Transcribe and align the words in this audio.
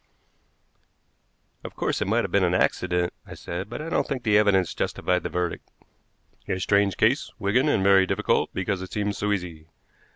"Of 1.63 1.75
course 1.75 2.01
it 2.01 2.07
might 2.07 2.23
have 2.23 2.31
been 2.31 2.43
an 2.43 2.55
accident," 2.55 3.13
I 3.23 3.35
said, 3.35 3.69
"but 3.69 3.83
I 3.83 3.89
don't 3.89 4.07
think 4.07 4.23
the 4.23 4.35
evidence 4.35 4.73
justified 4.73 5.21
the 5.21 5.29
verdict." 5.29 5.69
"A 6.47 6.59
strange 6.59 6.97
case, 6.97 7.29
Wigan, 7.37 7.69
and 7.69 7.83
very 7.83 8.07
difficult 8.07 8.49
because 8.51 8.81
it 8.81 8.91
seems 8.91 9.19
so 9.19 9.31
easy. 9.31 9.67